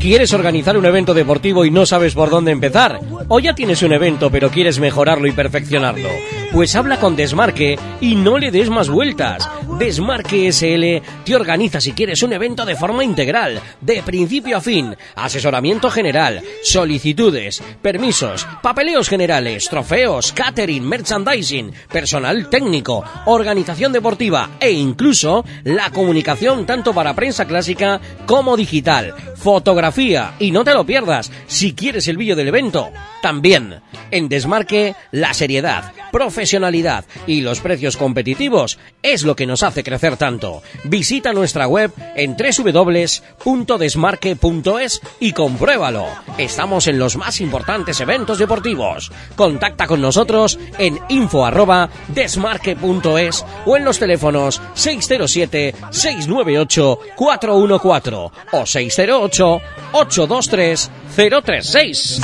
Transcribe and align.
¿Quieres 0.00 0.32
organizar 0.32 0.78
un 0.78 0.86
evento 0.86 1.12
deportivo 1.12 1.66
y 1.66 1.70
no 1.70 1.84
sabes 1.84 2.14
por 2.14 2.30
dónde 2.30 2.52
empezar? 2.52 3.00
¿O 3.28 3.38
ya 3.38 3.54
tienes 3.54 3.82
un 3.82 3.92
evento 3.92 4.30
pero 4.30 4.50
quieres 4.50 4.80
mejorarlo 4.80 5.26
y 5.26 5.32
perfeccionarlo? 5.32 6.08
Pues 6.52 6.74
habla 6.74 6.98
con 6.98 7.14
Desmarque 7.14 7.78
y 8.00 8.16
no 8.16 8.36
le 8.36 8.50
des 8.50 8.70
más 8.70 8.88
vueltas. 8.88 9.48
Desmarque 9.78 10.52
SL 10.52 11.00
te 11.24 11.36
organiza 11.36 11.80
si 11.80 11.92
quieres 11.92 12.24
un 12.24 12.32
evento 12.32 12.64
de 12.64 12.74
forma 12.74 13.04
integral, 13.04 13.60
de 13.80 14.02
principio 14.02 14.56
a 14.56 14.60
fin, 14.60 14.96
asesoramiento 15.14 15.90
general, 15.90 16.42
solicitudes, 16.64 17.62
permisos, 17.80 18.48
papeleos 18.62 19.08
generales, 19.08 19.68
trofeos, 19.68 20.32
catering, 20.32 20.82
merchandising, 20.82 21.72
personal 21.90 22.50
técnico, 22.50 23.04
organización 23.26 23.92
deportiva 23.92 24.50
e 24.58 24.72
incluso 24.72 25.44
la 25.62 25.90
comunicación 25.90 26.66
tanto 26.66 26.92
para 26.92 27.14
prensa 27.14 27.44
clásica 27.44 28.00
como 28.26 28.56
digital, 28.56 29.14
fotografía 29.36 30.34
y 30.40 30.50
no 30.50 30.64
te 30.64 30.74
lo 30.74 30.84
pierdas 30.84 31.30
si 31.46 31.74
quieres 31.74 32.08
el 32.08 32.16
vídeo 32.16 32.34
del 32.34 32.48
evento. 32.48 32.90
También 33.22 33.80
en 34.10 34.28
Desmarque 34.28 34.96
la 35.12 35.32
seriedad, 35.34 35.92
profesionalidad 36.10 37.04
y 37.26 37.42
los 37.42 37.60
precios 37.60 37.96
competitivos 37.96 38.78
es 39.02 39.22
lo 39.24 39.34
que 39.36 39.46
nos 39.46 39.62
hace 39.62 39.84
crecer 39.84 40.16
tanto. 40.16 40.62
Visita 40.84 41.32
nuestra 41.32 41.66
web 41.66 41.92
en 42.16 42.36
www.desmarque.es 42.36 45.00
y 45.20 45.32
compruébalo. 45.32 46.06
Estamos 46.38 46.86
en 46.86 46.98
los 46.98 47.16
más 47.16 47.40
importantes 47.40 48.00
eventos 48.00 48.38
deportivos. 48.38 49.12
Contacta 49.36 49.86
con 49.86 50.00
nosotros 50.00 50.58
en 50.78 50.98
info@desmarque.es 51.08 53.44
o 53.66 53.76
en 53.76 53.84
los 53.84 53.98
teléfonos 53.98 54.62
607 54.74 55.74
698 55.90 56.98
414 57.16 58.30
o 58.52 58.66
608 58.66 59.60
823 59.92 60.90
036. 61.16 62.20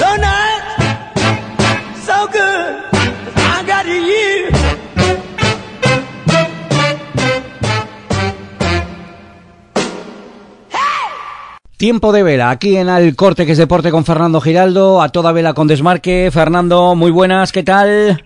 Tiempo 11.77 12.11
de 12.11 12.22
vela, 12.22 12.48
aquí 12.48 12.77
en 12.77 12.89
el 12.89 13.14
corte 13.17 13.44
que 13.44 13.53
es 13.53 13.59
deporte 13.59 13.91
con 13.91 14.06
Fernando 14.06 14.41
Giraldo, 14.41 15.03
a 15.03 15.11
toda 15.11 15.33
vela 15.33 15.53
con 15.53 15.69
desmarque. 15.69 16.31
Fernando, 16.33 16.94
muy 16.94 17.11
buenas, 17.11 17.53
¿qué 17.53 17.62
tal? 17.62 18.25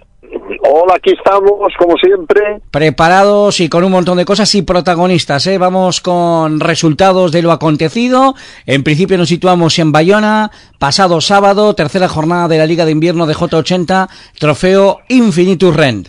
Hola, 0.72 0.94
aquí 0.94 1.10
estamos, 1.10 1.72
como 1.76 1.96
siempre. 1.96 2.60
Preparados 2.70 3.58
y 3.58 3.68
con 3.68 3.82
un 3.82 3.90
montón 3.90 4.18
de 4.18 4.24
cosas 4.24 4.54
y 4.54 4.62
protagonistas, 4.62 5.44
¿eh? 5.48 5.58
Vamos 5.58 6.00
con 6.00 6.60
resultados 6.60 7.32
de 7.32 7.42
lo 7.42 7.50
acontecido. 7.50 8.34
En 8.66 8.84
principio 8.84 9.18
nos 9.18 9.30
situamos 9.30 9.80
en 9.80 9.90
Bayona, 9.90 10.52
pasado 10.78 11.20
sábado, 11.20 11.74
tercera 11.74 12.06
jornada 12.06 12.46
de 12.46 12.58
la 12.58 12.66
Liga 12.66 12.84
de 12.84 12.92
Invierno 12.92 13.26
de 13.26 13.34
J80, 13.34 14.08
trofeo 14.38 14.98
Infinitus 15.08 15.74
Rent. 15.74 16.08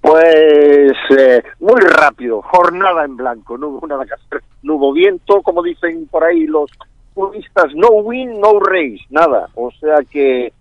Pues 0.00 0.92
eh, 1.16 1.40
muy 1.60 1.80
rápido, 1.80 2.42
jornada 2.42 3.04
en 3.04 3.16
blanco, 3.16 3.56
no 3.56 3.68
hubo 3.68 3.86
nada 3.86 4.04
que 4.04 4.14
hacer, 4.14 4.42
no 4.64 4.74
hubo 4.74 4.92
viento, 4.92 5.42
como 5.42 5.62
dicen 5.62 6.08
por 6.08 6.24
ahí 6.24 6.48
los 6.48 6.72
turistas, 7.14 7.66
no 7.76 7.86
win, 8.02 8.40
no 8.40 8.58
race, 8.58 8.98
nada. 9.10 9.48
O 9.54 9.70
sea 9.70 9.98
que 10.10 10.52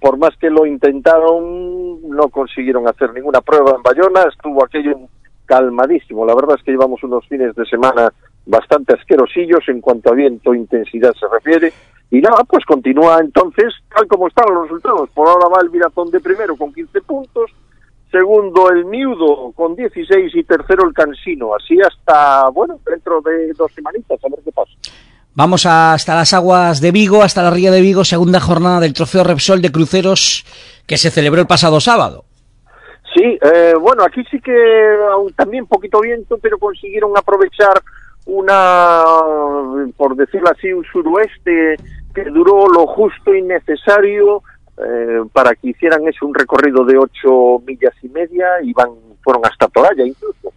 por 0.00 0.16
más 0.16 0.36
que 0.38 0.50
lo 0.50 0.64
intentaron, 0.64 2.08
no 2.08 2.28
consiguieron 2.28 2.86
hacer 2.86 3.12
ninguna 3.12 3.40
prueba 3.40 3.74
en 3.76 3.82
Bayona, 3.82 4.22
estuvo 4.22 4.64
aquello 4.64 4.96
calmadísimo. 5.44 6.24
La 6.24 6.34
verdad 6.34 6.56
es 6.58 6.64
que 6.64 6.70
llevamos 6.70 7.02
unos 7.02 7.26
fines 7.26 7.54
de 7.54 7.66
semana 7.66 8.12
bastante 8.46 8.94
asquerosillos 8.94 9.68
en 9.68 9.80
cuanto 9.80 10.10
a 10.10 10.14
viento 10.14 10.54
e 10.54 10.58
intensidad 10.58 11.12
se 11.14 11.26
refiere. 11.28 11.72
Y 12.10 12.20
nada, 12.20 12.44
pues 12.44 12.64
continúa 12.64 13.18
entonces, 13.20 13.72
tal 13.94 14.06
como 14.06 14.28
están 14.28 14.52
los 14.52 14.64
resultados. 14.64 15.10
Por 15.10 15.28
ahora 15.28 15.48
va 15.48 15.62
el 15.62 15.70
Mirazón 15.70 16.10
de 16.10 16.20
primero 16.20 16.56
con 16.56 16.72
15 16.72 17.00
puntos, 17.00 17.50
segundo 18.10 18.70
el 18.70 18.84
Miudo 18.84 19.52
con 19.52 19.74
16 19.74 20.34
y 20.34 20.44
tercero 20.44 20.86
el 20.86 20.94
Cansino. 20.94 21.54
Así 21.54 21.78
hasta, 21.80 22.48
bueno, 22.50 22.78
dentro 22.86 23.20
de 23.22 23.52
dos 23.54 23.72
semanitas, 23.72 24.22
a 24.22 24.28
ver 24.28 24.40
qué 24.44 24.52
pasa. 24.52 24.72
Vamos 25.34 25.64
hasta 25.64 26.14
las 26.14 26.34
aguas 26.34 26.82
de 26.82 26.92
Vigo, 26.92 27.22
hasta 27.22 27.42
la 27.42 27.50
ría 27.50 27.70
de 27.70 27.80
Vigo, 27.80 28.04
segunda 28.04 28.38
jornada 28.38 28.80
del 28.80 28.92
Trofeo 28.92 29.24
Repsol 29.24 29.62
de 29.62 29.72
Cruceros 29.72 30.44
que 30.86 30.98
se 30.98 31.10
celebró 31.10 31.40
el 31.40 31.46
pasado 31.46 31.80
sábado. 31.80 32.24
Sí, 33.14 33.38
eh, 33.40 33.72
bueno, 33.80 34.04
aquí 34.04 34.22
sí 34.30 34.38
que 34.40 34.52
también 35.34 35.66
poquito 35.66 36.00
viento, 36.00 36.36
pero 36.36 36.58
consiguieron 36.58 37.12
aprovechar 37.16 37.80
una, 38.26 39.04
por 39.96 40.16
decirlo 40.16 40.50
así, 40.50 40.70
un 40.70 40.84
suroeste 40.84 41.76
que 42.14 42.24
duró 42.24 42.66
lo 42.68 42.86
justo 42.86 43.34
y 43.34 43.40
necesario 43.40 44.42
eh, 44.76 45.22
para 45.32 45.54
que 45.54 45.70
hicieran 45.70 46.06
eso, 46.08 46.26
un 46.26 46.34
recorrido 46.34 46.84
de 46.84 46.98
ocho 46.98 47.62
millas 47.66 47.94
y 48.02 48.08
media 48.10 48.60
y 48.62 48.74
van, 48.74 48.90
fueron 49.22 49.46
hasta 49.46 49.68
Toralla 49.68 50.04
incluso 50.04 50.52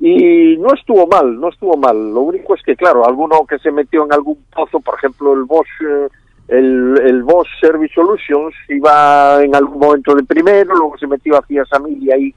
y 0.00 0.56
no 0.58 0.72
estuvo 0.74 1.06
mal, 1.06 1.40
no 1.40 1.48
estuvo 1.48 1.76
mal. 1.76 2.12
Lo 2.12 2.20
único 2.20 2.54
es 2.54 2.62
que, 2.62 2.76
claro, 2.76 3.06
alguno 3.06 3.44
que 3.46 3.58
se 3.58 3.70
metió 3.70 4.04
en 4.04 4.12
algún 4.12 4.38
pozo, 4.54 4.80
por 4.80 4.94
ejemplo, 4.96 5.32
el 5.32 5.44
Bosch, 5.44 5.66
eh, 5.80 6.08
el, 6.48 7.00
el 7.04 7.22
Bosch 7.22 7.48
Service 7.60 7.94
Solutions, 7.94 8.54
iba 8.68 9.42
en 9.42 9.54
algún 9.54 9.80
momento 9.80 10.14
de 10.14 10.22
primero, 10.22 10.74
luego 10.74 10.96
se 10.98 11.06
metió 11.06 11.36
hacia 11.36 11.64
Samil 11.64 12.02
y 12.02 12.12
ahí 12.12 12.34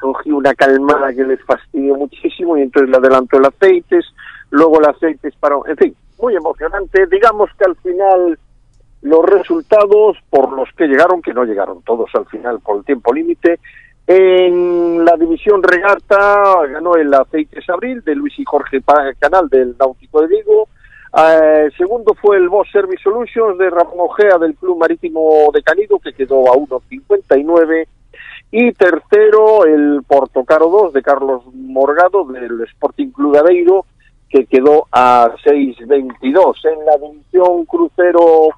cogió 0.00 0.36
una 0.36 0.54
calmada 0.54 1.12
que 1.12 1.24
les 1.24 1.42
fastidió 1.44 1.94
muchísimo 1.94 2.56
y 2.56 2.62
entonces 2.62 2.90
le 2.90 2.96
adelantó 2.96 3.38
el 3.38 3.46
aceite, 3.46 4.00
luego 4.50 4.80
el 4.80 4.86
aceite 4.86 5.30
paró, 5.38 5.66
en 5.66 5.76
fin, 5.76 5.94
muy 6.18 6.34
emocionante. 6.34 7.06
Digamos 7.06 7.50
que 7.58 7.64
al 7.64 7.76
final 7.76 8.38
los 9.02 9.24
resultados 9.26 10.16
por 10.30 10.52
los 10.52 10.68
que 10.76 10.86
llegaron, 10.86 11.20
que 11.20 11.34
no 11.34 11.44
llegaron 11.44 11.82
todos 11.82 12.10
al 12.14 12.26
final 12.26 12.60
por 12.60 12.78
el 12.78 12.84
tiempo 12.84 13.12
límite, 13.12 13.60
en 14.06 15.04
la 15.04 15.16
división 15.16 15.62
regata 15.62 16.66
ganó 16.66 16.94
el 16.96 17.12
Aceites 17.14 17.68
Abril 17.70 18.02
de 18.02 18.14
Luis 18.14 18.38
y 18.38 18.44
Jorge 18.44 18.82
Canal 19.18 19.48
del 19.48 19.76
Náutico 19.78 20.20
de 20.20 20.28
Vigo. 20.28 20.68
Eh, 21.16 21.70
segundo 21.78 22.14
fue 22.20 22.36
el 22.36 22.48
Boss 22.48 22.68
Service 22.70 23.02
Solutions 23.02 23.56
de 23.56 23.70
Ramón 23.70 23.96
Ojea 24.00 24.36
del 24.38 24.54
Club 24.56 24.78
Marítimo 24.78 25.50
de 25.54 25.62
Canido 25.62 25.98
que 25.98 26.12
quedó 26.12 26.52
a 26.52 26.56
1.59. 26.56 27.86
Y 28.50 28.72
tercero 28.72 29.64
el 29.64 30.02
Portocaro 30.06 30.68
2 30.68 30.92
de 30.92 31.02
Carlos 31.02 31.42
Morgado 31.54 32.24
del 32.24 32.60
Sporting 32.62 33.10
Club 33.10 33.36
Aveiro 33.36 33.86
que 34.28 34.44
quedó 34.46 34.86
a 34.92 35.34
6.22. 35.44 36.56
En 36.64 36.84
la 36.84 36.96
división 36.98 37.64
crucero 37.64 38.48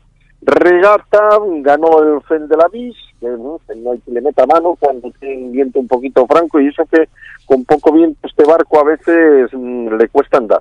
regata 0.46 1.38
ganó 1.58 2.02
el 2.02 2.22
Fen 2.22 2.48
de 2.48 2.56
la 2.56 2.68
Vis 2.68 2.96
que 3.20 3.26
no, 3.28 3.60
hay 3.68 3.98
que 4.00 4.10
le 4.10 4.20
meta 4.20 4.46
mano 4.46 4.76
cuando 4.78 5.10
tiene 5.18 5.46
un 5.46 5.52
viento 5.52 5.78
un 5.80 5.88
poquito 5.88 6.26
franco 6.26 6.60
y 6.60 6.68
eso 6.68 6.84
que 6.90 7.08
con 7.46 7.64
poco 7.64 7.92
viento 7.92 8.26
este 8.26 8.44
barco 8.44 8.80
a 8.80 8.84
veces 8.84 9.50
mm, 9.52 9.94
le 9.94 10.08
cuesta 10.08 10.38
andar. 10.38 10.60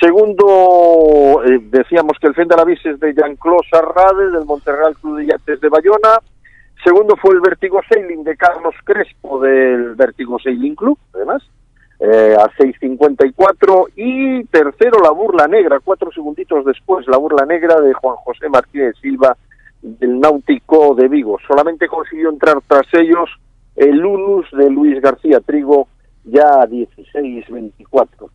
Segundo, 0.00 1.42
eh, 1.44 1.60
decíamos 1.70 2.18
que 2.20 2.26
el 2.26 2.34
Fen 2.34 2.48
de 2.48 2.56
la 2.56 2.64
Vis 2.64 2.84
es 2.84 2.98
de 2.98 3.14
Jean-Claude 3.14 3.68
Sarrade, 3.70 4.30
del 4.32 4.44
Monterreal 4.44 4.96
Club 4.96 5.18
de 5.18 5.26
Yates 5.26 5.60
de 5.60 5.68
Bayona. 5.68 6.18
Segundo 6.82 7.14
fue 7.16 7.34
el 7.34 7.40
Vertigo 7.40 7.80
Sailing 7.88 8.24
de 8.24 8.36
Carlos 8.36 8.74
Crespo, 8.84 9.40
del 9.40 9.94
Vertigo 9.94 10.38
Sailing 10.42 10.74
Club, 10.74 10.98
además, 11.14 11.42
eh, 12.04 12.34
a 12.36 12.50
6.54. 12.58 13.92
Y 13.94 14.44
tercero, 14.46 14.98
la 15.00 15.10
Burla 15.10 15.46
Negra, 15.46 15.78
cuatro 15.78 16.10
segunditos 16.10 16.64
después, 16.64 17.06
la 17.06 17.16
Burla 17.16 17.46
Negra 17.46 17.80
de 17.80 17.92
Juan 17.94 18.16
José 18.16 18.48
Martínez 18.48 18.96
Silva, 19.00 19.36
del 19.80 20.18
Náutico 20.18 20.96
de 20.96 21.06
Vigo. 21.06 21.38
Solamente 21.46 21.86
consiguió 21.86 22.30
entrar 22.30 22.58
tras 22.66 22.86
ellos 22.94 23.30
el 23.76 24.04
Unus 24.04 24.46
de 24.52 24.68
Luis 24.68 25.00
García 25.00 25.38
Trigo 25.40 25.86
ya 26.24 26.62
a 26.62 26.66
16-24. 26.66 28.30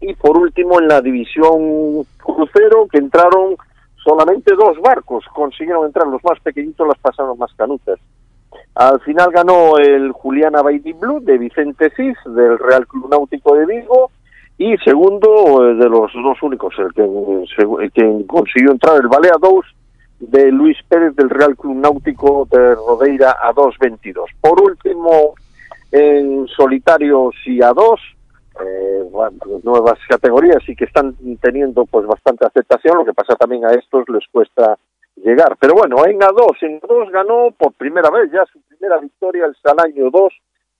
Y 0.00 0.14
por 0.14 0.36
último 0.36 0.78
en 0.78 0.88
la 0.88 1.00
división 1.00 2.04
crucero 2.22 2.88
que 2.90 2.98
entraron 2.98 3.56
solamente 4.04 4.54
dos 4.54 4.78
barcos, 4.82 5.24
consiguieron 5.32 5.86
entrar 5.86 6.06
los 6.08 6.22
más 6.24 6.40
pequeñitos, 6.40 6.86
las 6.86 6.98
pasaron 6.98 7.38
más 7.38 7.52
canutas. 7.54 7.98
Al 8.74 9.00
final 9.00 9.30
ganó 9.30 9.76
el 9.78 10.12
Juliana 10.12 10.62
Baidi 10.62 10.92
Blue 10.94 11.20
de 11.20 11.36
Vicente 11.36 11.90
Cis 11.94 12.16
del 12.24 12.58
Real 12.58 12.86
Club 12.86 13.10
Náutico 13.10 13.54
de 13.54 13.66
Vigo 13.66 14.10
y 14.56 14.76
segundo 14.78 15.68
eh, 15.68 15.74
de 15.74 15.88
los 15.88 16.10
dos 16.14 16.42
únicos, 16.42 16.74
el 16.78 16.92
que, 16.94 17.90
que 17.92 18.26
consiguió 18.26 18.70
entrar 18.72 18.96
el 18.96 19.08
Balea 19.08 19.34
2 19.40 19.64
de 20.20 20.52
Luis 20.52 20.78
Pérez 20.88 21.14
del 21.16 21.28
Real 21.28 21.56
Club 21.56 21.76
Náutico 21.76 22.46
de 22.50 22.74
Rodeira 22.74 23.36
a 23.42 23.52
2.22. 23.52 24.24
Por 24.40 24.62
último, 24.62 25.34
en 25.90 26.46
solitarios 26.48 27.34
y 27.44 27.62
a 27.62 27.72
2, 27.72 28.00
eh, 28.64 29.04
nuevas 29.64 29.98
categorías 30.08 30.66
y 30.68 30.76
que 30.76 30.84
están 30.84 31.14
teniendo 31.40 31.84
pues 31.86 32.06
bastante 32.06 32.46
aceptación, 32.46 32.98
lo 32.98 33.04
que 33.04 33.14
pasa 33.14 33.34
también 33.34 33.64
a 33.64 33.72
estos 33.72 34.08
les 34.08 34.24
cuesta 34.30 34.78
llegar. 35.22 35.56
Pero 35.58 35.74
bueno, 35.74 36.04
en 36.06 36.18
A2, 36.20 36.56
en 36.62 36.80
A2 36.80 37.10
ganó 37.10 37.50
por 37.56 37.72
primera 37.72 38.10
vez 38.10 38.30
ya 38.32 38.44
su 38.52 38.60
primera 38.62 38.98
victoria 38.98 39.46
el 39.46 39.56
Salaño 39.56 40.10
2 40.10 40.32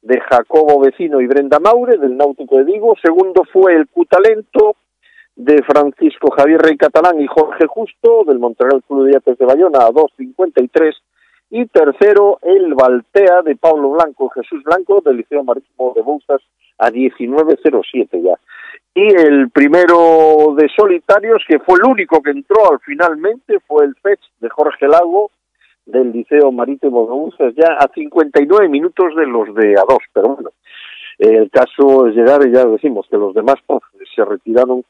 de 0.02 0.20
Jacobo 0.20 0.80
Vecino 0.80 1.20
y 1.20 1.26
Brenda 1.26 1.58
Maure 1.60 1.96
del 1.96 2.16
Náutico 2.16 2.58
de 2.58 2.64
Vigo. 2.64 2.94
Segundo 3.02 3.44
fue 3.52 3.74
el 3.74 3.88
Cutalento 3.88 4.76
de 5.36 5.62
Francisco 5.62 6.30
Javier 6.32 6.60
Rey 6.60 6.76
Catalán 6.76 7.20
y 7.20 7.26
Jorge 7.26 7.66
Justo 7.66 8.24
del 8.26 8.38
Montreal 8.38 8.82
Club 8.86 9.06
de 9.06 9.12
Yates 9.12 9.38
de 9.38 9.46
Bayona 9.46 9.86
a 9.86 9.90
2.53 9.90 10.94
y 11.50 11.66
tercero 11.66 12.38
el 12.42 12.74
Baltea 12.74 13.42
de 13.42 13.56
Pablo 13.56 13.90
Blanco 13.90 14.28
Jesús 14.30 14.62
Blanco 14.64 15.00
del 15.04 15.18
Liceo 15.18 15.44
Marítimo 15.44 15.92
de 15.94 16.02
Bouzas 16.02 16.42
a 16.78 16.90
19.07 16.90 18.22
ya. 18.22 18.38
Y 18.94 19.06
el 19.06 19.50
primero 19.50 20.54
de 20.56 20.68
solitarios, 20.76 21.42
que 21.48 21.58
fue 21.60 21.78
el 21.82 21.90
único 21.90 22.20
que 22.22 22.30
entró 22.30 22.70
al 22.70 22.78
finalmente, 22.80 23.58
fue 23.66 23.86
el 23.86 23.94
Fetch 23.96 24.20
de 24.40 24.50
Jorge 24.50 24.86
Lago 24.86 25.30
del 25.86 26.12
Liceo 26.12 26.52
Marítimo 26.52 27.06
de 27.06 27.12
Bouzas 27.12 27.54
ya 27.56 27.74
a 27.74 27.88
59 27.92 28.68
minutos 28.68 29.16
de 29.16 29.26
los 29.26 29.52
de 29.54 29.74
A2, 29.74 29.98
pero 30.12 30.28
bueno, 30.34 30.50
el 31.18 31.50
caso 31.50 32.06
es 32.06 32.14
llegar 32.14 32.46
y 32.46 32.52
ya 32.52 32.64
decimos 32.64 33.06
que 33.10 33.16
los 33.16 33.34
demás 33.34 33.56
pues, 33.66 33.80
se 34.14 34.24
retiraron. 34.24 34.84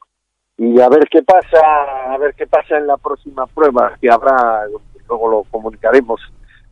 Y 0.57 0.79
a 0.79 0.89
ver 0.89 1.07
qué 1.09 1.23
pasa, 1.23 2.13
a 2.13 2.17
ver 2.17 2.35
qué 2.35 2.45
pasa 2.45 2.77
en 2.77 2.85
la 2.85 2.97
próxima 2.97 3.47
prueba 3.47 3.97
que 3.99 4.09
habrá, 4.11 4.67
luego 5.07 5.29
lo 5.29 5.43
comunicaremos 5.49 6.21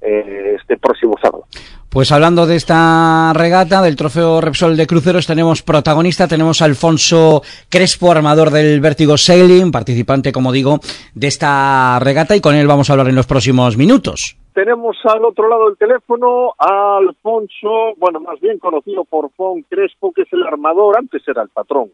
este 0.02 0.78
próximo 0.78 1.16
sábado. 1.22 1.46
Pues 1.90 2.12
hablando 2.14 2.48
de 2.48 2.56
esta 2.56 3.34
regata, 3.34 3.82
del 3.82 3.98
trofeo 3.98 4.40
Repsol 4.40 4.78
de 4.78 4.88
Cruceros, 4.88 5.28
tenemos 5.28 5.62
protagonista, 5.62 6.28
tenemos 6.28 6.62
a 6.62 6.66
Alfonso 6.66 7.42
Crespo, 7.70 8.12
armador 8.12 8.50
del 8.50 8.80
Vértigo 8.80 9.18
Sailing, 9.18 9.72
participante, 9.72 10.32
como 10.32 10.54
digo, 10.54 10.80
de 11.14 11.28
esta 11.28 12.00
regata, 12.00 12.36
y 12.36 12.40
con 12.40 12.56
él 12.56 12.66
vamos 12.66 12.90
a 12.90 12.94
hablar 12.94 13.10
en 13.10 13.16
los 13.16 13.28
próximos 13.28 13.76
minutos. 13.76 14.38
Tenemos 14.54 14.98
al 15.04 15.26
otro 15.26 15.50
lado 15.50 15.68
del 15.68 15.78
teléfono 15.78 16.54
a 16.58 16.98
Alfonso, 16.98 17.94
bueno, 17.98 18.22
más 18.22 18.40
bien 18.40 18.58
conocido 18.58 19.04
por 19.04 19.30
Fon 19.32 19.64
Crespo, 19.64 20.14
que 20.14 20.22
es 20.22 20.32
el 20.32 20.44
armador, 20.44 20.98
antes 20.98 21.22
era 21.28 21.42
el 21.42 21.50
patrón 21.50 21.92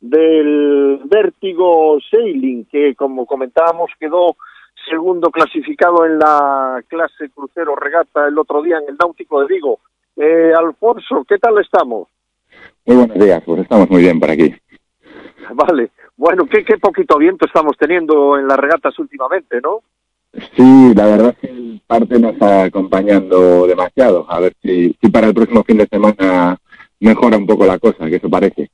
del 0.00 1.00
Vértigo 1.04 1.98
Sailing, 2.10 2.66
que 2.66 2.94
como 2.94 3.26
comentábamos 3.26 3.90
quedó 3.98 4.36
segundo 4.88 5.30
clasificado 5.30 6.04
en 6.04 6.18
la 6.18 6.82
clase 6.88 7.30
crucero 7.34 7.76
regata 7.76 8.26
el 8.26 8.38
otro 8.38 8.62
día 8.62 8.78
en 8.78 8.90
el 8.90 8.96
Náutico 8.98 9.40
de 9.40 9.46
Vigo. 9.46 9.80
Eh, 10.16 10.52
Alfonso, 10.56 11.24
¿qué 11.28 11.38
tal 11.38 11.58
estamos? 11.58 12.08
Muy 12.86 12.96
buenos 12.96 13.18
días, 13.18 13.42
pues 13.44 13.60
estamos 13.60 13.88
muy 13.90 14.02
bien 14.02 14.18
por 14.18 14.30
aquí. 14.30 14.54
Vale, 15.54 15.90
bueno, 16.16 16.46
qué, 16.46 16.64
qué 16.64 16.78
poquito 16.78 17.18
viento 17.18 17.46
estamos 17.46 17.76
teniendo 17.78 18.36
en 18.38 18.48
las 18.48 18.58
regatas 18.58 18.98
últimamente, 18.98 19.60
¿no? 19.60 19.82
Sí, 20.56 20.94
la 20.94 21.06
verdad 21.06 21.30
es 21.30 21.38
que 21.38 21.46
el 21.48 21.80
parte 21.86 22.18
nos 22.18 22.32
está 22.32 22.64
acompañando 22.64 23.66
demasiado. 23.66 24.26
A 24.28 24.40
ver 24.40 24.54
si, 24.62 24.94
si 25.00 25.10
para 25.10 25.28
el 25.28 25.34
próximo 25.34 25.64
fin 25.64 25.78
de 25.78 25.86
semana 25.86 26.58
mejora 27.00 27.36
un 27.36 27.46
poco 27.46 27.64
la 27.64 27.78
cosa, 27.78 28.06
que 28.06 28.16
eso 28.16 28.28
parece. 28.28 28.70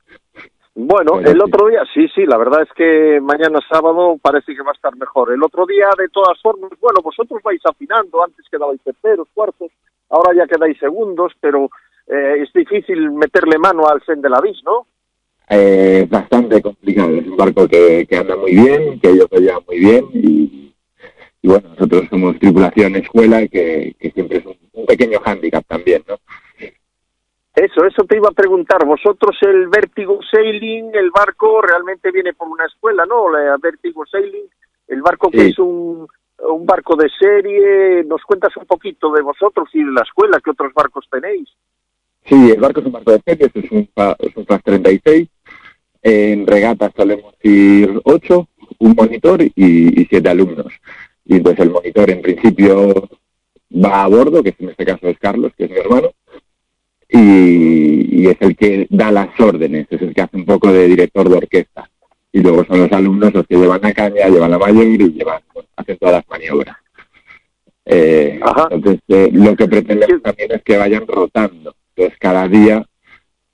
Bueno, 0.77 1.21
el 1.21 1.41
otro 1.41 1.67
día, 1.67 1.83
sí, 1.93 2.05
sí, 2.13 2.25
la 2.25 2.37
verdad 2.37 2.63
es 2.63 2.69
que 2.75 3.21
mañana 3.21 3.59
sábado 3.69 4.17
parece 4.21 4.53
que 4.53 4.61
va 4.61 4.71
a 4.71 4.73
estar 4.73 4.93
mejor. 4.97 5.31
El 5.31 5.41
otro 5.41 5.65
día, 5.65 5.87
de 5.97 6.09
todas 6.09 6.37
formas, 6.41 6.69
bueno, 6.81 6.99
vosotros 7.01 7.41
vais 7.41 7.61
afinando, 7.65 8.21
antes 8.21 8.45
quedabais 8.51 8.81
terceros, 8.81 9.29
cuartos, 9.33 9.71
ahora 10.09 10.35
ya 10.35 10.45
quedáis 10.45 10.77
segundos, 10.77 11.31
pero 11.39 11.69
eh, 12.07 12.43
es 12.43 12.51
difícil 12.51 13.09
meterle 13.11 13.57
mano 13.57 13.87
al 13.87 14.03
Sen 14.03 14.21
de 14.21 14.29
la 14.29 14.41
Vis, 14.41 14.61
¿no? 14.65 14.85
Eh, 15.49 16.05
bastante 16.09 16.61
complicado, 16.61 17.15
es 17.15 17.25
un 17.25 17.37
barco 17.37 17.69
que, 17.69 18.05
que 18.05 18.17
anda 18.17 18.35
muy 18.35 18.51
bien, 18.51 18.99
que 18.99 19.11
ellos 19.11 19.27
lo 19.31 19.39
llevan 19.39 19.63
muy 19.65 19.79
bien 19.79 20.05
y, 20.11 20.73
y, 21.41 21.47
bueno, 21.47 21.69
nosotros 21.69 22.03
somos 22.09 22.37
tripulación 22.37 22.97
escuela 22.97 23.47
que, 23.47 23.95
que 23.97 24.11
siempre 24.11 24.39
es 24.39 24.45
un, 24.45 24.57
un 24.73 24.85
pequeño 24.85 25.21
hándicap 25.21 25.65
también, 25.67 26.03
¿no? 26.05 26.15
Eso, 27.55 27.85
eso 27.85 28.03
te 28.03 28.17
iba 28.17 28.27
a 28.29 28.33
preguntar. 28.33 28.85
Vosotros 28.85 29.37
el 29.41 29.67
Vértigo 29.67 30.19
Sailing, 30.29 30.91
el 30.93 31.09
barco 31.11 31.61
realmente 31.61 32.11
viene 32.11 32.33
por 32.33 32.49
una 32.49 32.65
escuela, 32.65 33.05
¿no? 33.05 33.29
La 33.29 33.55
Vértigo 33.57 34.05
Sailing, 34.05 34.45
el 34.89 35.01
barco 35.01 35.31
que 35.31 35.47
es 35.47 35.59
un, 35.59 36.05
un 36.39 36.65
barco 36.65 36.97
de 36.97 37.09
serie. 37.17 38.03
¿Nos 38.03 38.21
cuentas 38.23 38.55
un 38.57 38.65
poquito 38.65 39.11
de 39.13 39.21
vosotros 39.21 39.69
y 39.73 39.83
de 39.83 39.91
la 39.91 40.01
escuela? 40.01 40.41
¿Qué 40.43 40.51
otros 40.51 40.73
barcos 40.73 41.07
tenéis? 41.09 41.47
Sí, 42.25 42.51
el 42.51 42.59
barco 42.59 42.81
es 42.81 42.87
un 42.87 42.91
barco 42.91 43.11
de 43.11 43.21
serie, 43.21 43.49
es 43.53 43.71
un, 43.71 43.89
es 44.19 44.37
un 44.37 44.45
FAS 44.45 44.63
36. 44.63 45.29
En 46.01 46.45
regatas 46.45 46.91
solemos 46.95 47.33
ir 47.41 48.01
ocho, 48.03 48.49
un 48.79 48.95
monitor 48.95 49.41
y, 49.41 49.51
y 49.55 50.05
siete 50.05 50.29
alumnos. 50.29 50.73
Y 51.23 51.37
entonces 51.37 51.65
el 51.65 51.71
monitor 51.71 52.09
en 52.09 52.21
principio 52.21 53.09
va 53.73 54.03
a 54.03 54.07
bordo, 54.07 54.43
que 54.43 54.53
en 54.59 54.69
este 54.69 54.85
caso 54.85 55.07
es 55.07 55.17
Carlos, 55.19 55.53
que 55.57 55.65
es 55.65 55.71
mi 55.71 55.77
hermano, 55.77 56.11
y, 57.09 58.21
y 58.23 58.27
es 58.27 58.37
el 58.39 58.55
que 58.55 58.87
da 58.89 59.11
las 59.11 59.29
órdenes, 59.39 59.87
es 59.89 60.01
el 60.01 60.13
que 60.13 60.21
hace 60.21 60.37
un 60.37 60.45
poco 60.45 60.71
de 60.71 60.87
director 60.87 61.29
de 61.29 61.37
orquesta. 61.37 61.89
Y 62.31 62.41
luego 62.41 62.65
son 62.65 62.79
los 62.79 62.91
alumnos 62.91 63.33
los 63.33 63.47
que 63.47 63.55
llevan 63.55 63.79
la 63.81 63.93
caña, 63.93 64.27
llevan 64.27 64.51
la 64.51 64.59
mayor 64.59 64.83
y 64.85 64.97
llevan, 65.13 65.41
bueno, 65.53 65.69
hacen 65.77 65.97
todas 65.97 66.15
las 66.15 66.27
maniobras. 66.29 66.75
Eh, 67.85 68.39
entonces, 68.71 69.01
eh, 69.07 69.29
lo 69.31 69.55
que 69.55 69.67
pretendemos 69.67 70.21
también 70.21 70.51
es 70.51 70.61
que 70.63 70.75
vayan 70.77 71.05
rotando. 71.07 71.75
Entonces, 71.95 72.19
cada 72.19 72.47
día, 72.47 72.85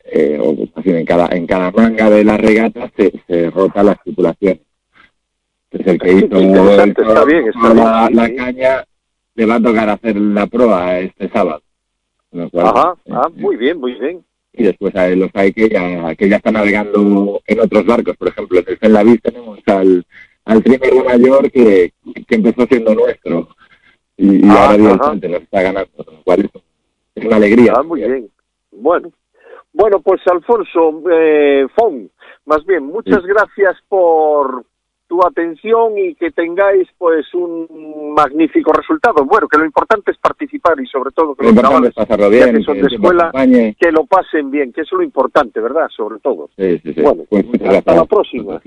eh, 0.06 0.39
o 0.42 0.56
bien 0.81 0.98
en 0.98 1.06
cada, 1.06 1.27
en 1.36 1.45
cada 1.45 1.69
manga 1.71 2.09
de 2.09 2.24
la 2.24 2.38
regata 2.38 2.92
se, 2.98 3.12
se 3.27 3.50
rota 3.51 3.83
las 3.83 4.01
tripulaciones. 4.03 4.62
Entonces, 5.69 5.94
el 5.94 6.00
que 6.00 6.13
hizo 6.13 6.38
el- 6.38 6.89
está 6.89 7.25
bien, 7.25 7.48
está 7.48 7.74
la, 7.74 8.07
bien, 8.07 8.15
la 8.15 8.25
sí. 8.27 8.36
caña 8.36 8.83
le 9.36 9.45
va 9.45 9.56
a 9.56 9.62
tocar 9.62 9.89
hacer 9.89 10.15
la 10.18 10.48
proa 10.48 11.00
este 11.00 11.30
sábado. 11.30 11.62
Lo 12.31 12.50
cual, 12.50 12.68
Ajá, 12.68 12.95
eh, 13.06 13.12
ah, 13.13 13.30
muy 13.36 13.57
bien, 13.57 13.78
muy 13.80 13.94
bien. 14.00 14.24
y 14.54 14.63
después 14.63 14.95
hay 14.95 15.16
los 15.16 15.30
hay 15.33 15.51
que 15.54 15.69
ya, 15.69 16.16
que 16.16 16.30
ya 16.30 16.38
están 16.38 16.54
navegando 16.54 17.42
en 17.45 17.60
otros 17.60 17.86
barcos. 17.86 18.16
Por 18.18 18.30
ejemplo, 18.30 18.60
en 18.60 18.66
el 18.68 18.78
en 18.81 18.94
la 18.94 19.04
Vis 19.04 19.22
tenemos 19.22 19.60
al, 19.68 20.06
al 20.45 20.63
trimmer 20.63 20.92
de 20.94 21.04
mayor 21.04 21.51
que, 21.51 21.94
que 22.28 22.36
empezó 22.36 22.66
siendo 22.68 22.95
nuestro 22.95 23.50
y, 24.18 24.45
y 24.45 24.50
Ah, 24.50 24.72
ahora 24.72 24.78
nos 24.78 25.24
está 25.42 25.62
ganando, 25.62 25.89
lo 25.98 26.24
cual 26.24 26.42
es, 26.42 26.62
es 27.16 27.25
una 27.25 27.36
alegría. 27.38 27.74
Ah, 27.75 27.83
muy 27.83 28.00
bien. 28.01 28.30
Bueno, 28.72 29.12
bueno, 29.74 30.00
pues 30.01 30.22
Alfonso 30.27 31.01
eh, 31.12 31.68
Fon, 31.75 32.10
más 32.45 32.66
bien, 32.66 32.84
muchas 32.86 33.22
Sí. 33.22 33.27
gracias 33.27 33.75
por 33.89 34.66
tu 35.12 35.19
atención 35.28 35.98
y 35.98 36.16
que 36.16 36.31
tengáis 36.31 36.88
pues 36.98 37.25
un 37.34 38.13
magnífico 38.16 38.72
resultado. 38.72 39.25
Bueno, 39.25 39.46
que 39.50 39.58
lo 39.58 39.66
importante 39.66 40.12
es 40.12 40.18
participar 40.18 40.80
y 40.80 40.88
sobre 40.88 41.12
todo 41.12 41.36
que 41.36 41.44
Lo 41.44 41.52
los 41.52 41.62
chavales 41.62 41.94
pasarlo 41.94 42.30
bien, 42.30 42.56
que 42.56 42.63
son 42.63 42.75
que 42.75 42.81
de 42.84 42.88
escuela, 42.96 43.31
que 43.78 43.92
lo 43.92 44.06
pasen 44.06 44.50
bien, 44.50 44.72
que 44.72 44.81
eso 44.81 44.96
es 44.96 45.00
lo 45.00 45.04
importante, 45.04 45.60
¿verdad? 45.60 45.88
Sobre 45.94 46.18
todo. 46.19 46.50
Sí, 46.56 46.80
sí, 46.80 46.94
sí. 46.94 47.02
Bueno, 47.02 47.24
pues. 47.30 47.46
Hasta 47.62 47.94
la 47.94 48.06
próxima. 48.06 48.62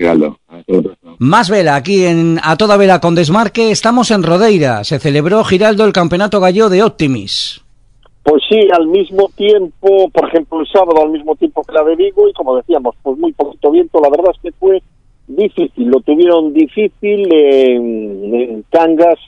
Más 1.19 1.49
vela, 1.49 1.77
aquí 1.77 2.05
en 2.05 2.39
A 2.43 2.59
Toda 2.59 2.77
Vela 2.77 3.01
con 3.01 3.15
Desmarque, 3.15 3.71
estamos 3.71 4.11
en 4.11 4.23
Rodeira. 4.23 4.85
Se 4.85 4.99
celebró 4.99 5.45
Giraldo 5.45 5.87
el 5.87 5.95
Campeonato 5.95 6.41
Gallo 6.41 6.69
de 6.69 6.83
Optimis. 6.83 7.65
Pues 8.23 8.43
sí, 8.51 8.69
al 8.71 8.87
mismo 8.89 9.31
tiempo, 9.35 10.11
por 10.11 10.29
ejemplo, 10.29 10.61
el 10.61 10.67
sábado 10.67 11.05
al 11.05 11.11
mismo 11.11 11.37
tiempo 11.37 11.63
que 11.63 11.73
la 11.73 11.85
de 11.85 11.97
Vigo 11.97 12.29
y 12.29 12.35
como 12.35 12.55
decíamos, 12.57 12.95
pues 13.03 13.17
muy 13.17 13.33
poquito 13.33 13.71
viento, 13.71 13.99
la 14.03 14.11
verdad 14.11 14.33
es 14.35 14.41
que 14.43 14.53
fue 14.59 14.83
difícil, 15.27 15.89
lo 15.89 16.01
tuvieron 16.01 16.53
difícil 16.53 17.33
en, 17.33 18.35
en 18.35 18.65
Cangas 18.71 19.19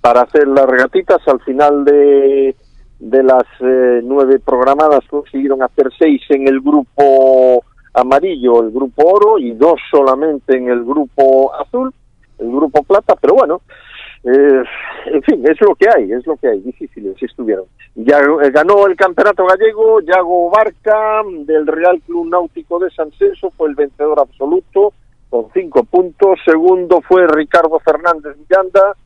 para 0.00 0.22
hacer 0.22 0.46
las 0.46 0.66
regatitas, 0.66 1.20
al 1.26 1.40
final 1.40 1.84
de, 1.84 2.54
de 2.98 3.22
las 3.22 3.44
eh, 3.60 4.00
nueve 4.04 4.38
programadas 4.38 5.04
consiguieron 5.08 5.62
hacer 5.62 5.90
seis 5.98 6.22
en 6.30 6.48
el 6.48 6.60
grupo 6.60 7.64
amarillo, 7.94 8.62
el 8.62 8.70
grupo 8.70 9.02
oro 9.04 9.38
y 9.38 9.52
dos 9.52 9.80
solamente 9.90 10.56
en 10.56 10.68
el 10.68 10.84
grupo 10.84 11.54
azul, 11.54 11.92
el 12.38 12.48
grupo 12.48 12.82
plata, 12.82 13.16
pero 13.20 13.34
bueno, 13.34 13.60
eh, 14.24 14.62
en 15.06 15.22
fin, 15.22 15.44
es 15.48 15.60
lo 15.60 15.74
que 15.74 15.86
hay, 15.88 16.12
es 16.12 16.26
lo 16.26 16.36
que 16.36 16.48
hay, 16.48 16.60
difíciles 16.60 17.20
estuvieron. 17.22 17.64
Ya 17.94 18.18
eh, 18.18 18.50
ganó 18.50 18.86
el 18.86 18.96
campeonato 18.96 19.46
gallego, 19.46 20.00
Yago 20.00 20.50
Barca 20.50 21.22
del 21.44 21.66
Real 21.66 22.00
Club 22.06 22.28
Náutico 22.28 22.78
de 22.78 22.90
San 22.90 23.10
Celso, 23.12 23.50
fue 23.56 23.68
el 23.68 23.74
vencedor 23.74 24.20
absoluto 24.20 24.92
con 25.28 25.46
cinco 25.52 25.84
puntos. 25.84 26.38
Segundo 26.44 27.00
fue 27.00 27.26
Ricardo 27.26 27.78
Fernández 27.80 28.36
Miranda 28.38 28.96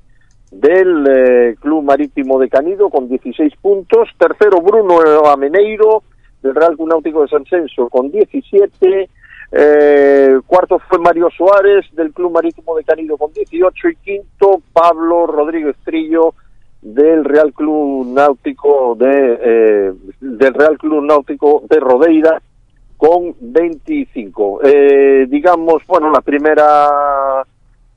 del 0.50 1.06
eh, 1.08 1.56
Club 1.60 1.84
Marítimo 1.84 2.38
de 2.38 2.48
Canido 2.48 2.90
con 2.90 3.08
16 3.08 3.54
puntos. 3.60 4.08
Tercero 4.18 4.60
Bruno 4.60 5.00
Ameneiro 5.26 6.02
del 6.42 6.54
Real 6.54 6.76
Club 6.76 6.88
Náutico 6.88 7.22
de 7.22 7.28
San 7.28 7.44
Celso 7.46 7.88
con 7.88 8.10
17. 8.10 9.08
Eh, 9.54 10.40
cuarto 10.46 10.78
fue 10.88 10.98
Mario 10.98 11.28
Suárez 11.36 11.84
del 11.92 12.12
Club 12.12 12.32
Marítimo 12.32 12.74
de 12.76 12.84
Canido 12.84 13.18
con 13.18 13.32
18 13.32 13.88
y 13.88 13.96
quinto 13.96 14.62
Pablo 14.72 15.26
Rodríguez 15.26 15.76
Trillo 15.84 16.34
del 16.80 17.24
Real 17.24 17.52
Club 17.52 18.06
Náutico 18.06 18.96
de 18.98 19.38
eh, 19.42 19.92
del 20.20 20.54
Real 20.54 20.78
Club 20.78 21.04
Náutico 21.04 21.62
de 21.68 21.78
Rodeira 21.78 22.42
con 23.02 23.34
25. 23.40 24.60
Eh, 24.62 25.26
digamos, 25.28 25.82
bueno, 25.88 26.12
la 26.12 26.20
primera 26.20 27.44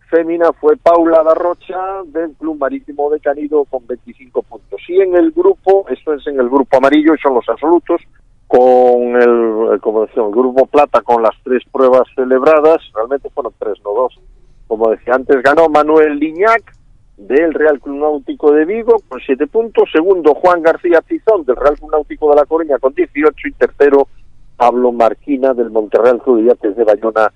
fémina 0.10 0.52
fue 0.54 0.78
Paula 0.78 1.22
Darrocha 1.22 2.02
del 2.08 2.32
Club 2.32 2.58
Marítimo 2.58 3.12
de 3.12 3.20
Canido 3.20 3.66
con 3.66 3.86
25 3.86 4.42
puntos. 4.42 4.82
Y 4.88 5.02
en 5.02 5.16
el 5.16 5.30
grupo, 5.30 5.86
esto 5.90 6.16
es 6.16 6.26
en 6.26 6.40
el 6.40 6.50
grupo 6.50 6.78
amarillo, 6.78 7.14
son 7.22 7.36
los 7.36 7.48
absolutos, 7.48 8.02
con 8.48 9.16
el, 9.22 9.80
como 9.80 10.08
decía, 10.08 10.24
el 10.24 10.32
Grupo 10.32 10.66
Plata 10.66 11.02
con 11.02 11.22
las 11.22 11.36
tres 11.44 11.62
pruebas 11.72 12.08
celebradas, 12.16 12.82
realmente 12.96 13.30
fueron 13.30 13.54
tres, 13.60 13.78
no 13.86 13.94
dos. 13.94 14.20
Como 14.66 14.90
decía 14.90 15.14
antes, 15.14 15.44
ganó 15.44 15.70
Manuel 15.70 16.18
Liñac 16.18 16.76
del 17.18 17.54
Real 17.54 17.80
Club 17.80 17.98
Náutico 17.98 18.52
de 18.52 18.66
Vigo 18.66 18.96
con 19.08 19.20
siete 19.24 19.46
puntos, 19.46 19.88
segundo 19.92 20.34
Juan 20.34 20.64
García 20.64 21.02
Tizón 21.02 21.46
del 21.46 21.58
Real 21.58 21.78
Club 21.78 21.92
Náutico 21.92 22.32
de 22.32 22.38
La 22.38 22.46
Coruña 22.46 22.80
con 22.80 22.92
18 22.96 23.48
y 23.50 23.52
tercero 23.52 24.08
Pablo 24.56 24.92
Marquina 24.92 25.54
del 25.54 25.70
Monterreal 25.70 26.22
Club 26.22 26.42
de 26.42 26.48
Yates 26.48 26.76
de 26.76 26.84
Bayona 26.84 27.32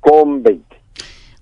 con 0.00 0.42
20. 0.42 0.76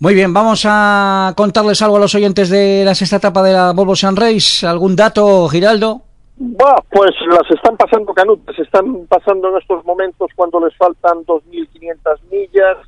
Muy 0.00 0.14
bien, 0.14 0.35
vamos 0.35 0.66
a 0.69 1.33
contarles 1.37 1.81
algo 1.81 1.97
a 1.97 2.00
los 2.00 2.14
oyentes 2.14 2.50
de 2.50 2.85
la 2.85 2.95
sexta 2.95 3.16
etapa 3.16 3.42
de 3.42 3.52
la 3.52 3.73
Volvo 3.73 3.95
San 3.95 4.16
Reis. 4.16 4.64
¿Algún 4.64 4.97
dato, 4.97 5.49
Giraldo? 5.49 6.02
Va, 6.40 6.83
pues 6.90 7.12
las 7.28 7.49
están 7.54 7.76
pasando 7.76 8.12
canutas, 8.12 8.59
están 8.59 9.07
pasando 9.07 9.50
en 9.50 9.59
estos 9.59 9.85
momentos 9.85 10.28
cuando 10.35 10.59
les 10.59 10.76
faltan 10.76 11.25
2.500 11.25 12.21
millas 12.33 12.78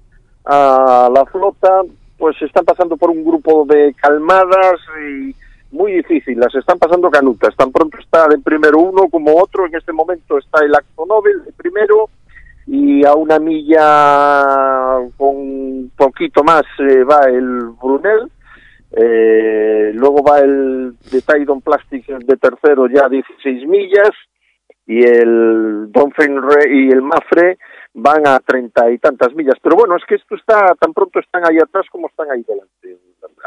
a 0.45 1.09
la 1.15 1.25
flota, 1.27 1.83
pues 2.19 2.35
están 2.43 2.65
pasando 2.65 2.97
por 2.97 3.11
un 3.11 3.25
grupo 3.25 3.65
de 3.65 3.95
calmadas 3.95 4.81
y 5.01 5.35
muy 5.75 5.93
difícil, 5.93 6.39
las 6.39 6.55
están 6.55 6.79
pasando 6.79 7.11
canutas. 7.11 7.55
Tan 7.57 7.73
pronto 7.73 7.99
está 7.99 8.27
el 8.27 8.43
primero 8.43 8.79
uno 8.79 9.09
como 9.11 9.37
otro, 9.37 9.67
en 9.67 9.75
este 9.75 9.93
momento 9.93 10.39
está 10.39 10.65
el 10.65 10.75
Acto 10.75 11.05
el 11.27 11.53
primero, 11.55 12.09
y 12.67 13.05
a 13.05 13.15
una 13.15 13.39
milla 13.39 14.99
con 15.17 15.91
poquito 15.97 16.43
más 16.43 16.63
eh, 16.79 17.05
va 17.05 17.29
el 17.29 17.71
Brunel, 17.83 18.31
eh, 18.93 19.91
luego 19.95 20.23
va 20.23 20.39
el 20.39 20.95
de 21.11 21.23
Plastic 21.63 22.07
de 22.07 22.37
tercero 22.37 22.87
ya 22.89 23.09
16 23.09 23.67
millas 23.67 24.11
y 24.87 25.03
el 25.03 25.91
Don 25.91 26.13
Fenre 26.13 26.71
y 26.71 26.91
el 26.91 27.03
Mafre 27.03 27.59
van 27.95 28.27
a 28.27 28.39
treinta 28.39 28.91
y 28.91 28.99
tantas 28.99 29.35
millas. 29.35 29.57
Pero 29.63 29.77
bueno, 29.77 29.97
es 29.97 30.05
que 30.07 30.15
esto 30.15 30.37
está, 30.37 30.75
tan 30.79 30.93
pronto 30.93 31.19
están 31.19 31.43
ahí 31.45 31.59
atrás 31.59 31.87
como 31.91 32.09
están 32.09 32.31
ahí 32.31 32.45
delante. 32.47 32.74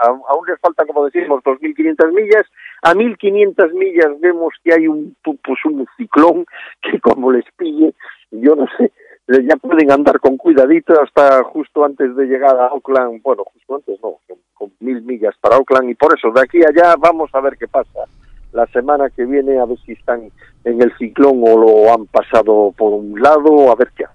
Aún 0.03 0.47
les 0.47 0.59
falta, 0.59 0.85
como 0.85 1.05
decimos, 1.05 1.43
2.500 1.43 2.11
millas. 2.13 2.43
A 2.83 2.93
1.500 2.93 3.73
millas 3.73 4.19
vemos 4.19 4.53
que 4.63 4.73
hay 4.73 4.87
un, 4.87 5.15
pues 5.23 5.65
un 5.65 5.85
ciclón 5.97 6.45
que 6.81 6.99
como 6.99 7.31
les 7.31 7.45
pille, 7.57 7.93
yo 8.31 8.55
no 8.55 8.65
sé, 8.77 8.91
ya 9.27 9.57
pueden 9.57 9.91
andar 9.91 10.19
con 10.19 10.37
cuidadito 10.37 10.93
hasta 11.01 11.43
justo 11.43 11.83
antes 11.83 12.15
de 12.15 12.25
llegar 12.25 12.55
a 12.55 12.67
Auckland, 12.67 13.21
bueno, 13.21 13.43
justo 13.45 13.75
antes 13.75 13.99
no, 14.01 14.19
con, 14.53 14.71
mil 14.79 15.01
millas 15.01 15.35
para 15.41 15.55
Auckland 15.55 15.89
y 15.89 15.95
por 15.95 16.17
eso 16.17 16.31
de 16.31 16.41
aquí 16.41 16.59
a 16.63 16.69
allá 16.69 16.95
vamos 16.97 17.29
a 17.33 17.41
ver 17.41 17.57
qué 17.57 17.67
pasa 17.67 18.05
la 18.53 18.65
semana 18.67 19.09
que 19.09 19.25
viene 19.25 19.59
a 19.59 19.65
ver 19.65 19.77
si 19.85 19.93
están 19.93 20.31
en 20.63 20.81
el 20.81 20.95
ciclón 20.97 21.43
o 21.45 21.57
lo 21.57 21.93
han 21.93 22.05
pasado 22.07 22.73
por 22.77 22.93
un 22.93 23.21
lado, 23.21 23.71
a 23.71 23.75
ver 23.75 23.91
qué. 23.95 24.05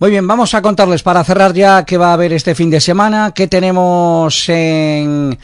Muy 0.00 0.10
bien, 0.10 0.26
vamos 0.26 0.54
a 0.54 0.62
contarles 0.62 1.04
para 1.04 1.22
cerrar 1.22 1.52
ya 1.52 1.84
qué 1.84 1.96
va 1.96 2.10
a 2.10 2.14
haber 2.14 2.32
este 2.32 2.56
fin 2.56 2.68
de 2.68 2.80
semana, 2.80 3.32
qué 3.32 3.46
tenemos 3.46 4.48
en 4.48 5.38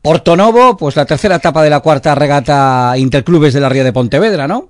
Porto 0.00 0.36
Novo, 0.36 0.76
pues 0.76 0.94
la 0.94 1.04
tercera 1.04 1.36
etapa 1.36 1.62
de 1.62 1.70
la 1.70 1.80
cuarta 1.80 2.14
regata 2.14 2.94
Interclubes 2.96 3.52
de 3.52 3.60
la 3.60 3.68
Ría 3.68 3.82
de 3.82 3.92
Pontevedra, 3.92 4.46
¿no? 4.46 4.68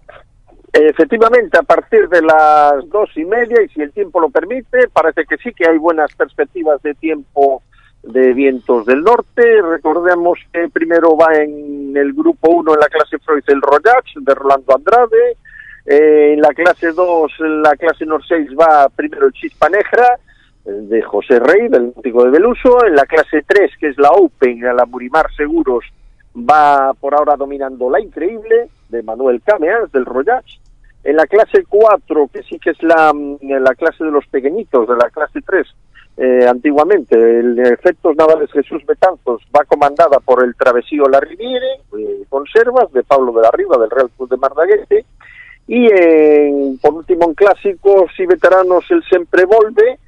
Efectivamente, 0.72 1.58
a 1.58 1.62
partir 1.62 2.08
de 2.08 2.22
las 2.22 2.88
dos 2.88 3.10
y 3.16 3.24
media, 3.24 3.62
y 3.62 3.68
si 3.68 3.82
el 3.82 3.92
tiempo 3.92 4.20
lo 4.20 4.30
permite, 4.30 4.88
parece 4.88 5.24
que 5.26 5.36
sí 5.36 5.52
que 5.52 5.68
hay 5.68 5.76
buenas 5.76 6.14
perspectivas 6.14 6.80
de 6.82 6.94
tiempo 6.94 7.62
de 8.02 8.32
vientos 8.32 8.86
del 8.86 9.02
norte. 9.02 9.42
Recordemos 9.62 10.38
que 10.52 10.68
primero 10.68 11.16
va 11.16 11.34
en 11.34 11.94
el 11.96 12.14
grupo 12.14 12.50
1 12.50 12.74
en 12.74 12.80
la 12.80 12.88
clase 12.88 13.18
Freud 13.18 13.42
el 13.48 13.60
Royach 13.60 14.14
de 14.16 14.34
Rolando 14.34 14.74
Andrade. 14.74 15.36
Eh, 15.86 16.34
en 16.34 16.40
la 16.40 16.50
clase 16.50 16.92
2, 16.92 17.32
en 17.40 17.62
la 17.62 17.76
clase 17.76 18.04
Nor 18.06 18.24
6 18.26 18.50
va 18.58 18.88
primero 18.88 19.26
el 19.26 19.32
Chispa 19.32 19.68
Negra 19.68 20.18
de 20.64 21.02
José 21.02 21.38
Rey, 21.38 21.68
del 21.68 21.92
Náutico 21.94 22.24
de 22.24 22.30
Beluso. 22.30 22.84
En 22.84 22.94
la 22.94 23.06
clase 23.06 23.42
3, 23.46 23.72
que 23.78 23.88
es 23.88 23.98
la 23.98 24.10
Open, 24.10 24.64
a 24.66 24.72
la 24.72 24.84
Murimar 24.84 25.26
Seguros, 25.34 25.84
va 26.36 26.92
por 26.94 27.14
ahora 27.14 27.36
dominando 27.36 27.90
la 27.90 28.00
Increíble 28.00 28.68
de 28.88 29.02
Manuel 29.02 29.42
Cameas 29.42 29.90
del 29.92 30.04
Royach. 30.04 30.60
En 31.02 31.16
la 31.16 31.26
clase 31.26 31.64
4, 31.66 32.28
que 32.32 32.42
sí 32.42 32.58
que 32.58 32.70
es 32.70 32.82
la, 32.82 33.12
mm, 33.12 33.38
la 33.40 33.74
clase 33.74 34.04
de 34.04 34.10
los 34.10 34.26
pequeñitos, 34.26 34.86
de 34.86 34.96
la 34.96 35.08
clase 35.08 35.40
3, 35.40 35.66
eh, 36.16 36.46
antiguamente, 36.46 37.16
el 37.16 37.58
Efectos 37.58 38.14
Navales 38.16 38.52
Jesús 38.52 38.84
Betanzos 38.84 39.42
va 39.56 39.64
comandada 39.64 40.18
por 40.20 40.44
el 40.44 40.54
Travesío 40.54 41.08
La 41.08 41.20
Riviere, 41.20 41.80
eh, 41.98 42.24
Conservas, 42.28 42.92
de 42.92 43.02
Pablo 43.02 43.32
de 43.32 43.40
la 43.40 43.50
Riva, 43.50 43.78
del 43.78 43.88
Real 43.88 44.10
Club 44.14 44.28
de 44.28 44.36
Mardaguete, 44.36 45.06
y 45.70 45.86
en, 45.86 46.78
por 46.78 46.94
último 46.94 47.26
en 47.26 47.34
clásicos 47.34 48.10
y 48.18 48.26
veteranos 48.26 48.84
el 48.90 49.04
Sempre 49.04 49.44
Volve, 49.44 50.00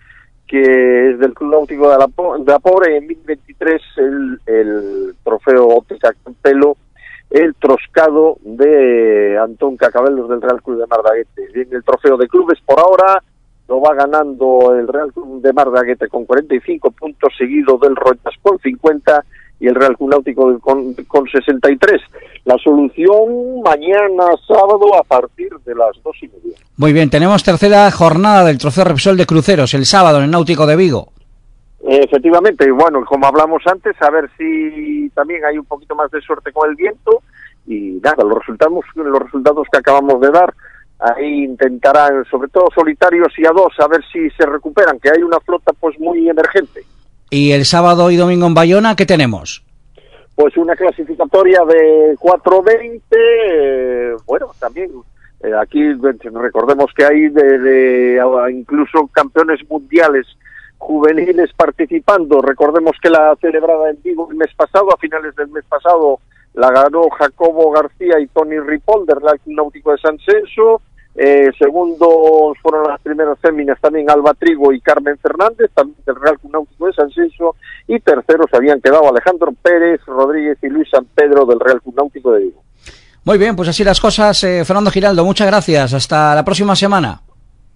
que 0.44 1.10
es 1.10 1.20
del 1.20 1.32
Club 1.34 1.52
Náutico 1.52 1.88
de 1.88 1.98
la, 1.98 2.06
de 2.06 2.58
Pobre, 2.60 2.96
en 2.96 3.06
2023 3.06 3.82
el, 3.98 4.40
el 4.46 5.14
trofeo 5.22 5.68
Óptica 5.68 6.12
Campelo 6.24 6.76
el 7.30 7.54
troscado 7.54 8.38
de 8.42 9.38
Antón 9.38 9.76
Cacabelos 9.76 10.28
del 10.28 10.42
Real 10.42 10.60
Club 10.60 10.80
de 10.80 10.86
Mardaguete. 10.88 11.48
En 11.54 11.72
el 11.72 11.84
trofeo 11.84 12.16
de 12.16 12.26
clubes 12.26 12.58
por 12.66 12.80
ahora 12.80 13.22
lo 13.68 13.80
va 13.80 13.94
ganando 13.94 14.74
el 14.76 14.88
Real 14.88 15.12
Club 15.12 15.42
de 15.42 15.52
Mardaguete 15.52 16.08
con 16.08 16.24
45 16.24 16.90
puntos, 16.90 17.32
seguido 17.38 17.78
del 17.78 17.94
Royas 17.94 18.34
con 18.42 18.58
50 18.58 19.24
y 19.62 19.68
el 19.68 19.76
Real 19.76 19.96
Club 19.96 20.10
Náutico 20.10 20.58
con, 20.58 20.92
con 21.06 21.24
63. 21.28 22.02
La 22.44 22.58
solución 22.58 23.62
mañana 23.62 24.24
sábado 24.46 24.92
a 24.98 25.04
partir 25.04 25.50
de 25.64 25.74
las 25.76 25.90
dos 26.02 26.16
y 26.20 26.26
media. 26.26 26.58
Muy 26.76 26.92
bien, 26.92 27.08
tenemos 27.08 27.44
tercera 27.44 27.88
jornada 27.92 28.44
del 28.44 28.58
Trofeo 28.58 28.82
Repsol 28.84 29.16
de 29.16 29.24
Cruceros, 29.24 29.72
el 29.74 29.86
sábado 29.86 30.18
en 30.18 30.24
el 30.24 30.30
Náutico 30.32 30.66
de 30.66 30.74
Vigo. 30.74 31.12
Efectivamente, 31.84 32.68
bueno, 32.72 33.04
como 33.04 33.26
hablamos 33.26 33.62
antes, 33.66 33.94
a 34.02 34.10
ver 34.10 34.28
si 34.36 35.08
también 35.14 35.44
hay 35.44 35.58
un 35.58 35.64
poquito 35.64 35.94
más 35.94 36.10
de 36.10 36.20
suerte 36.20 36.50
con 36.50 36.68
el 36.68 36.74
viento 36.74 37.22
y 37.64 38.00
nada, 38.02 38.24
los 38.24 38.38
resultados, 38.40 38.84
los 38.96 39.22
resultados 39.22 39.68
que 39.70 39.78
acabamos 39.78 40.20
de 40.20 40.30
dar, 40.30 40.52
ahí 40.98 41.44
intentarán, 41.44 42.24
sobre 42.28 42.48
todo 42.48 42.66
solitarios 42.74 43.32
y 43.38 43.46
a 43.46 43.52
dos, 43.52 43.72
a 43.78 43.86
ver 43.86 44.00
si 44.12 44.28
se 44.30 44.44
recuperan, 44.44 44.98
que 44.98 45.10
hay 45.10 45.22
una 45.22 45.38
flota 45.38 45.72
pues 45.78 45.98
muy 46.00 46.28
emergente. 46.28 46.82
¿Y 47.32 47.52
el 47.52 47.64
sábado 47.64 48.10
y 48.10 48.16
domingo 48.16 48.46
en 48.46 48.52
Bayona 48.52 48.94
qué 48.94 49.06
tenemos? 49.06 49.64
Pues 50.34 50.54
una 50.58 50.76
clasificatoria 50.76 51.64
de 51.64 52.14
4.20, 52.20 53.00
eh, 53.10 54.16
bueno, 54.26 54.50
también 54.60 54.90
eh, 55.42 55.50
aquí 55.58 55.94
recordemos 55.94 56.90
que 56.94 57.06
hay 57.06 57.30
de, 57.30 57.58
de, 57.58 58.22
incluso 58.52 59.08
campeones 59.10 59.60
mundiales 59.66 60.26
juveniles 60.76 61.50
participando. 61.56 62.42
Recordemos 62.42 62.98
que 63.02 63.08
la 63.08 63.34
celebrada 63.40 63.88
en 63.88 64.02
Vigo 64.02 64.28
el 64.30 64.36
mes 64.36 64.52
pasado, 64.54 64.92
a 64.92 64.98
finales 64.98 65.34
del 65.34 65.48
mes 65.48 65.64
pasado, 65.66 66.20
la 66.52 66.70
ganó 66.70 67.08
Jacobo 67.08 67.70
García 67.70 68.20
y 68.20 68.26
Tony 68.26 68.58
Ripoll 68.58 69.06
del 69.06 69.20
Náutico 69.46 69.92
de 69.92 69.98
San 69.98 70.18
Censo. 70.18 70.82
Eh, 71.14 71.50
segundos 71.58 72.56
fueron 72.62 72.88
las 72.88 73.00
primeras 73.02 73.38
féminas 73.38 73.78
también 73.80 74.10
Alba 74.10 74.32
Trigo 74.34 74.72
y 74.72 74.80
Carmen 74.80 75.18
Fernández, 75.18 75.70
también 75.74 75.98
del 76.06 76.16
Real 76.16 76.38
Náutico 76.50 76.86
de 76.86 76.92
San 76.94 77.10
Censo. 77.10 77.54
Y 77.86 78.00
terceros 78.00 78.46
habían 78.52 78.80
quedado 78.80 79.08
Alejandro 79.08 79.52
Pérez 79.62 80.00
Rodríguez 80.06 80.58
y 80.62 80.68
Luis 80.68 80.88
San 80.90 81.04
Pedro 81.14 81.44
del 81.44 81.60
Real 81.60 81.80
Náutico 81.94 82.32
de 82.32 82.44
Vigo. 82.44 82.62
Muy 83.24 83.38
bien, 83.38 83.54
pues 83.54 83.68
así 83.68 83.84
las 83.84 84.00
cosas. 84.00 84.42
Eh, 84.44 84.64
Fernando 84.64 84.90
Giraldo, 84.90 85.24
muchas 85.24 85.46
gracias. 85.46 85.92
Hasta 85.92 86.34
la 86.34 86.44
próxima 86.44 86.74
semana. 86.74 87.20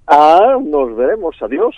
Ah, 0.06 0.56
nos 0.62 0.96
veremos. 0.96 1.36
Adiós. 1.40 1.74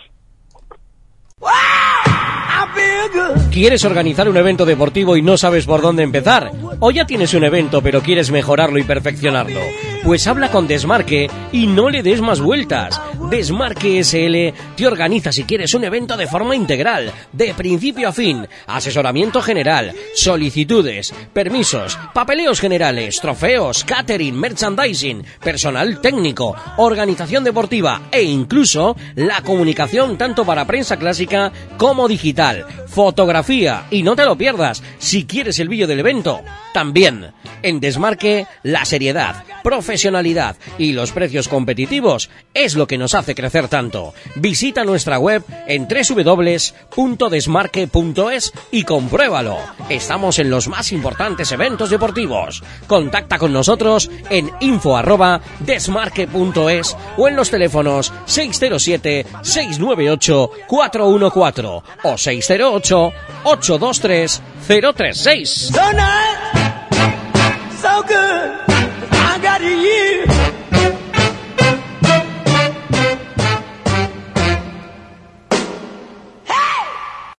¿Quieres 3.52 3.84
organizar 3.84 4.28
un 4.28 4.36
evento 4.36 4.64
deportivo 4.64 5.16
y 5.16 5.22
no 5.22 5.36
sabes 5.36 5.66
por 5.66 5.80
dónde 5.80 6.02
empezar? 6.02 6.52
¿O 6.80 6.90
ya 6.90 7.06
tienes 7.06 7.34
un 7.34 7.44
evento 7.44 7.82
pero 7.82 8.00
quieres 8.00 8.30
mejorarlo 8.30 8.78
y 8.78 8.84
perfeccionarlo? 8.84 9.60
Pues 10.08 10.26
habla 10.26 10.50
con 10.50 10.66
Desmarque 10.66 11.28
y 11.52 11.66
no 11.66 11.90
le 11.90 12.02
des 12.02 12.22
más 12.22 12.40
vueltas. 12.40 12.98
Desmarque 13.28 14.02
SL 14.02 14.54
te 14.74 14.86
organiza 14.86 15.32
si 15.32 15.44
quieres 15.44 15.74
un 15.74 15.84
evento 15.84 16.16
de 16.16 16.26
forma 16.26 16.56
integral, 16.56 17.12
de 17.30 17.52
principio 17.52 18.08
a 18.08 18.12
fin, 18.12 18.48
asesoramiento 18.66 19.42
general, 19.42 19.92
solicitudes, 20.14 21.12
permisos, 21.34 21.98
papeleos 22.14 22.58
generales, 22.58 23.20
trofeos, 23.20 23.84
catering, 23.84 24.34
merchandising, 24.34 25.24
personal 25.44 26.00
técnico, 26.00 26.56
organización 26.78 27.44
deportiva 27.44 28.08
e 28.10 28.22
incluso 28.22 28.96
la 29.14 29.42
comunicación 29.42 30.16
tanto 30.16 30.46
para 30.46 30.66
prensa 30.66 30.96
clásica 30.96 31.52
como 31.76 32.08
digital, 32.08 32.64
fotografía 32.98 33.86
y 33.92 34.02
no 34.02 34.16
te 34.16 34.24
lo 34.24 34.36
pierdas 34.36 34.82
si 34.98 35.24
quieres 35.24 35.60
el 35.60 35.68
vídeo 35.68 35.86
del 35.86 36.00
evento. 36.00 36.40
También 36.72 37.32
en 37.62 37.78
Desmarque 37.78 38.48
la 38.64 38.84
seriedad, 38.84 39.44
profesionalidad 39.62 40.56
y 40.78 40.90
los 40.92 41.12
precios 41.12 41.46
competitivos 41.46 42.28
es 42.54 42.74
lo 42.74 42.88
que 42.88 42.98
nos 42.98 43.14
hace 43.14 43.36
crecer 43.36 43.68
tanto. 43.68 44.14
Visita 44.34 44.84
nuestra 44.84 45.20
web 45.20 45.44
en 45.68 45.86
www.desmarque.es 45.86 48.52
y 48.72 48.82
compruébalo. 48.82 49.58
Estamos 49.88 50.40
en 50.40 50.50
los 50.50 50.66
más 50.66 50.90
importantes 50.90 51.52
eventos 51.52 51.90
deportivos. 51.90 52.64
Contacta 52.88 53.38
con 53.38 53.52
nosotros 53.52 54.10
en 54.28 54.50
info@desmarque.es 54.58 56.96
o 57.16 57.28
en 57.28 57.36
los 57.36 57.50
teléfonos 57.50 58.12
607 58.26 59.24
698 59.42 60.50
414 60.66 61.68
o 62.02 62.18
608 62.18 62.87
978-823-036. 62.88 65.72